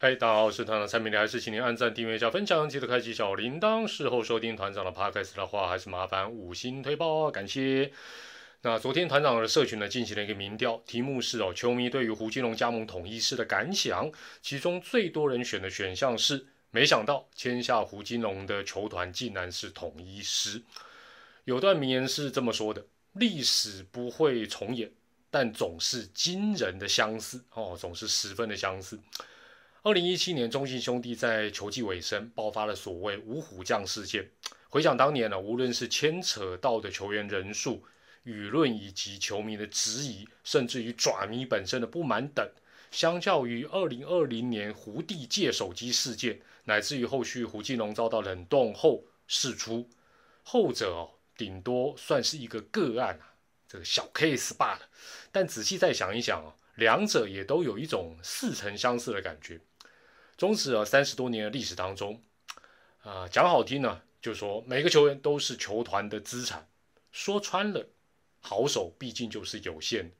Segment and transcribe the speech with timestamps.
[0.00, 3.84] 嗨，大家好，我是团长蔡明还是请您按赞、订阅一下分享，记得开启小铃铛。
[3.84, 7.90] 事后收听团长的 podcast 的话，还是麻烦五星推报，感谢。
[8.62, 14.08] 那昨天团长的社群呢进行了一个民调，题目是哦，球迷对于胡金龙加盟统一师的感想，
[14.40, 20.62] 其中最多人选的选项是，没想到签下胡金龙的球团竟然是统一师。
[21.42, 24.92] 有段名言是这么说的：历史不会重演，
[25.28, 28.96] 但总是惊人的相似哦，总是十分的相似。
[29.88, 34.28] 二零一七年，中信兄弟在球季尾声爆发了所谓“五虎将”事件。
[34.68, 37.82] 回想当年呢，无论是牵扯到的球员人数、
[38.26, 42.46] 舆论以及球迷的质疑，甚至于爪迷本身的不满等，
[42.90, 49.88] 相较于二零二零年胡弟借手机事件，乃至于后续胡金龙遭到冷冻后释出，
[50.42, 53.32] 后者哦，顶多算是一个个案啊，
[53.66, 54.80] 这个小 case 罢了。
[55.32, 59.58] 但仔细再想一想哦，两者也都有一种似曾相识的感觉。
[60.38, 62.22] 中职啊，三十多年的历史当中，
[63.02, 66.60] 啊，讲好听呢，就说每个球员都是球团的资产；
[67.10, 67.84] 说穿了，
[68.40, 70.14] 好手毕竟就是有限的。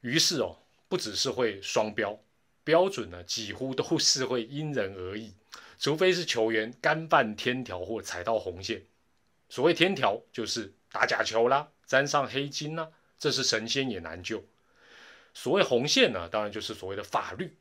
[0.00, 0.56] 于是哦，
[0.88, 2.18] 不只是会双标，
[2.64, 5.32] 标准呢几乎都是会因人而异，
[5.78, 8.82] 除非是球员干犯天条或踩到红线。
[9.48, 14.44] 所谓天条，就是打假球啦，沾上黑金啦，这是神仙也难救。
[15.32, 17.56] 所谓红线呢，当然就是所谓的法律。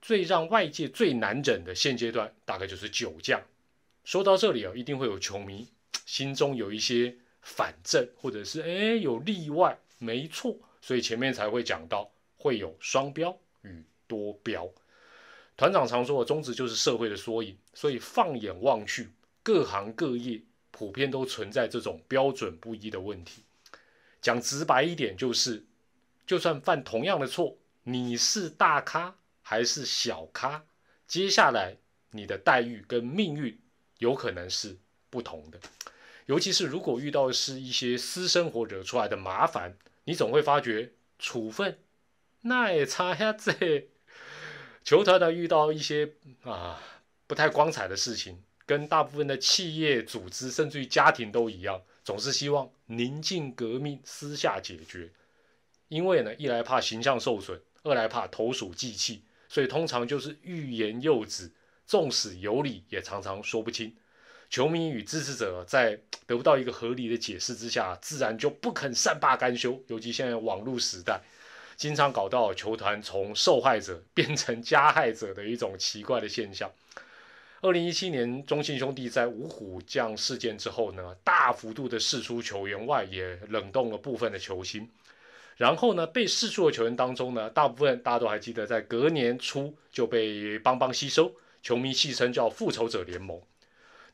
[0.00, 3.42] 最让外界最难忍的现阶段，大概就是酒驾。
[4.04, 5.68] 说到这里啊，一定会有球迷
[6.06, 14.68] 心中有一些反正，或者是哎有例外，没错，所以前面才会讲到会有双标与多标。
[15.56, 19.10] 团长常说，中职就是社会的缩影，所以放眼望去，
[19.42, 23.42] 各行各业普遍都存在这种标准不一的问题。
[24.22, 25.62] 讲直白一点，就是
[26.26, 29.14] 就算犯同样的错，你是大咖。
[29.50, 30.64] 还是小咖，
[31.08, 31.76] 接下来
[32.12, 33.60] 你的待遇跟命运
[33.98, 34.78] 有可能是
[35.10, 35.58] 不同的。
[36.26, 41.80] 尤其是如果遇到是一些私生活惹出来的麻烦，你总会发觉处分
[42.42, 43.32] 那也差呀。
[43.32, 43.88] 这
[44.84, 46.12] 球团呢遇到一些
[46.44, 46.80] 啊
[47.26, 55.10] 不太光彩的事情，跟大部分的企业组织甚至于家庭都一样，总是希望宁静革命，私下解决。
[55.88, 59.24] 因为呢，一来怕形象受损，二来怕投鼠忌器。
[59.50, 61.50] 所以通常就是欲言又止，
[61.84, 63.92] 纵使有理也常常说不清。
[64.48, 69.82] 球迷与支持者在得不到一个合理的解释之下，自然就不肯善罢甘休。
[69.88, 71.20] 尤其现在网络时代，
[71.76, 76.70] 经常搞到球团从受害者变成加害者的一种奇怪的现象。
[77.60, 84.88] 二零一七年中信兄弟在五虎将事件之后呢，大幅度的释出球员外，也冷冻了部分的球星。
[85.60, 93.38] 然后呢，被释出的球员当中呢，大部分大家都还记得，在隔年初就被邦邦吸收，球迷戏称叫复仇者联盟。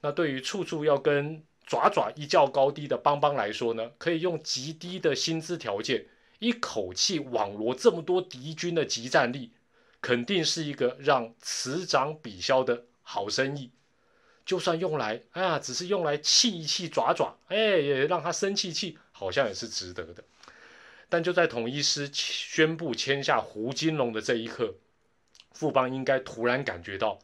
[0.00, 6.06] 那对于处处要跟爪爪一较高低的邦邦来说呢，可以用极低的薪资条件，
[6.40, 9.52] 一口气网罗这么多敌军的集战力，
[10.00, 13.70] 肯定是一个让此长彼消的好生意。
[14.44, 20.24] 就算用来啊，只是用来气一气爪爪，哎，也让他生气气，好像也是值得的。
[21.08, 24.74] 但就在统一师宣布签下胡金龙的这一刻，
[25.52, 27.18] 富邦应该突然感觉到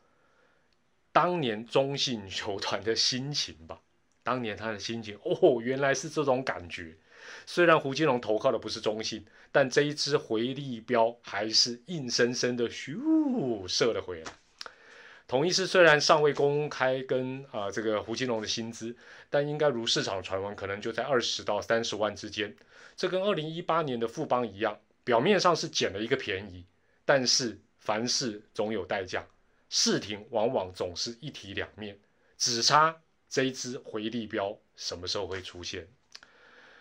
[1.10, 3.80] 当年中信球团的心情吧？
[4.22, 6.96] 当年他的心情哦，原来是这种感觉。
[7.44, 14.32] 虽然胡金龙投靠的不是中信，但这一支回力标还是硬生生的咻射了回来。
[15.32, 18.94] 统一师虽然尚未公开跟啊这个胡金龙的薪资，
[19.30, 22.54] 但应该如市场传闻，可能就在二十到三十万之间。
[22.98, 26.66] 这跟二零一八年的富邦一样，表面上是捡了一个便宜，
[27.06, 29.24] 但是凡事总有代价，
[29.70, 31.98] 事情往往总是一体两面，
[32.36, 32.94] 只差
[33.30, 35.88] 这一支回力标什么时候会出现。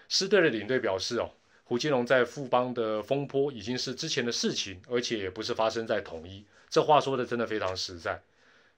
[0.10, 1.32] 师队的领队表示：“哦，
[1.64, 8.22] 胡金龙在富邦的风波已经是之前的事情，而且也不是发生在统一。”这话说的真的非常实在。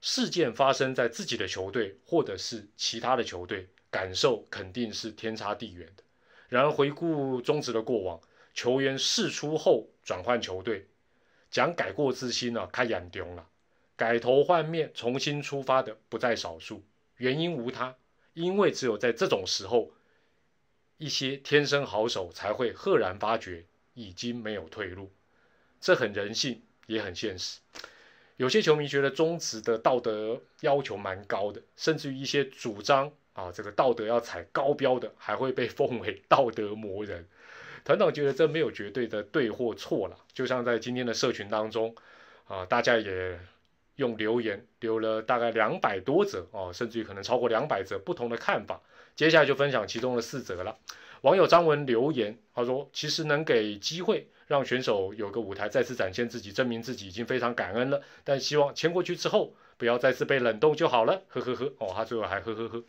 [0.05, 6.03] 事件发生在自己的球队或者是其他的球队，感受肯定是天差地远的。
[6.49, 8.19] 然而回顾中职的过往，
[8.53, 10.85] 球员释出后转换球队，
[11.49, 13.47] 讲改过自新呢，开眼中了，
[13.95, 16.83] 改头换面重新出发的不在少数。
[17.15, 17.95] 原因无他，
[18.33, 19.93] 因为只有在这种时候，
[20.97, 23.63] 一些天生好手才会赫然发觉
[23.93, 25.13] 已经没有退路。
[25.79, 27.61] 这很人性，也很现实。
[28.43, 37.25] 有些球迷觉得中职的道德要求蛮高的，甚至于一些主张啊，这个道德要踩高标的，还会被奉为 道德魔人。
[37.85, 41.95] 团长觉得这没有绝对的对或错了，就像在今天的社群当中，
[42.43, 43.39] 啊，大家也
[43.95, 48.81] 用留言留了大概两百多则哦，甚至于可能超过两百则不同的看法。
[49.15, 50.77] 接下来就分享其中的四则了。
[51.21, 58.01] 网友张文留言，他说：“其实能给机会让选手有个舞台再次展现自己、证明自己，已经非常感恩了。
[58.23, 62.83] 但希望签过去之后，不要再次被冷冻就好了。”呵呵呵，哦，他最后还呵呵呵。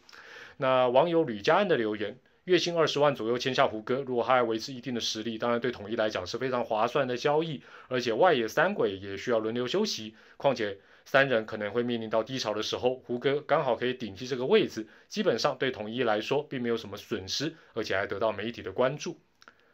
[0.56, 2.18] 那网友吕家恩的留言。
[2.44, 7.62] 月薪二十万左右签下胡歌，如果他还维持一定的实力，当然对统一来讲是非常划算的交易。
[7.88, 19.18] 而且外野三鬼也需要轮流休息，况且三人可能会面临到低潮的时候，胡歌刚好可以顶替这个位置，基本上对统一来说并没有什么损失，而且还得到媒体的关注。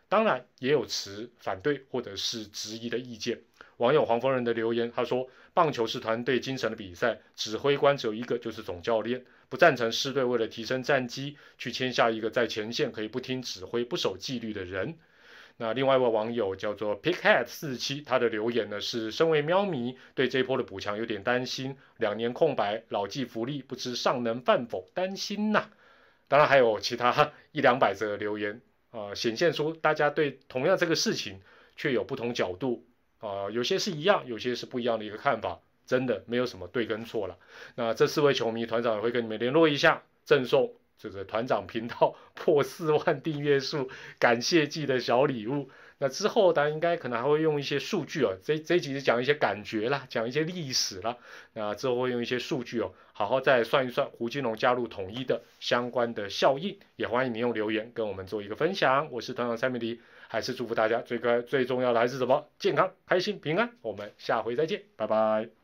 [0.09, 3.41] 当然也有持反对或者是质疑的意见。
[3.77, 9.25] 网友黄蜂人的留言，他说：“棒球是团队精神的比赛，指挥官只有一个，就是总教练。
[9.51, 14.97] 不赞成狮队为了提升战绩，去签下一个在前线可以不听指挥、不守纪律的人。”
[15.59, 24.89] 那另外一位网友叫做 Pickhead 四七，他的留言呢是：“身为喵迷，对这一波的补强有点担心，两年空白，老骥伏枥，不知尚能犯否？
[24.95, 25.69] 担心呐。”
[26.29, 31.41] 当然还有其他一两百则留言啊，显现出大家对同样这个事情
[31.77, 32.87] 却有不同角度。
[33.19, 37.37] 啊，有些是一样，有些是不一样的一个看法，真的没有什么对跟错了。
[37.75, 43.91] 那这四位球迷团长也会跟你们联络一下，赠送这个团长频道破四万订阅数
[44.21, 45.69] 感谢季的小礼物。
[45.99, 51.17] 那之后当然应该可能还会用一些数据哦，这这集是讲一些感觉啦，讲一些历史啦。
[51.55, 56.79] 那之后会用一些数据哦，好好再算一算胡金龙加入统一的相关的效应。
[56.95, 59.11] 也欢迎你用留言跟我们做一个分享。
[59.11, 60.01] 我是团长蔡美迪。
[60.33, 62.47] 还是祝福大家最该最重要的还是什么？
[62.57, 63.73] 健康、开心、平安。
[63.83, 65.60] 我们下回再见，拜拜。